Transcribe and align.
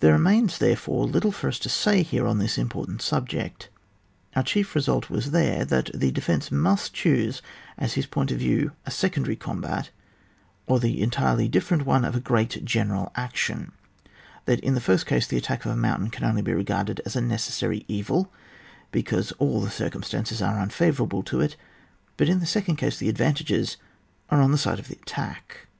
There 0.00 0.12
remains, 0.12 0.58
therefore, 0.58 1.06
little 1.06 1.30
for 1.30 1.46
us 1.46 1.60
to 1.60 1.68
say 1.68 2.02
here 2.02 2.26
on 2.26 2.38
this 2.38 2.58
important 2.58 3.00
subject. 3.00 3.68
Our 4.34 4.42
chief 4.42 4.74
result 4.74 5.08
was 5.08 5.30
there 5.30 5.64
that 5.66 5.90
the 5.94 6.10
defence 6.10 6.50
must 6.50 6.92
choose 6.92 7.42
as 7.76 7.92
his 7.92 8.04
point 8.04 8.32
of 8.32 8.40
view 8.40 8.72
a 8.86 8.90
secondary 8.90 9.36
Combat, 9.36 9.90
or 10.66 10.80
the 10.80 11.00
entirely 11.00 11.46
different 11.46 11.86
one 11.86 12.04
of 12.04 12.16
a 12.16 12.20
great 12.20 12.64
general 12.64 13.12
action; 13.14 13.70
that 14.46 14.58
in 14.64 14.74
the 14.74 14.80
first 14.80 15.06
case 15.06 15.28
the 15.28 15.36
attack 15.38 15.64
of 15.64 15.70
a 15.70 15.76
mountain 15.76 16.10
can 16.10 16.24
only 16.24 16.42
be 16.42 16.52
regarded 16.52 17.00
as 17.06 17.14
a 17.14 17.20
necessary 17.20 17.84
evil, 17.86 18.32
because 18.90 19.30
all 19.38 19.60
the 19.60 19.70
circum 19.70 20.02
stances 20.02 20.42
are 20.42 20.58
unfavourable 20.58 21.22
to 21.22 21.40
it; 21.40 21.54
but 22.16 22.28
in 22.28 22.40
the 22.40 22.46
second 22.46 22.74
case 22.78 22.98
the 22.98 23.08
advantages 23.08 23.76
are 24.28 24.40
on 24.42 24.50
the 24.50 24.58
side 24.58 24.80
of 24.80 24.88
the 24.88 24.96
attack 25.00 25.68